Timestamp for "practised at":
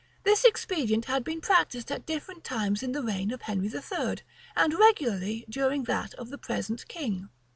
1.41-2.07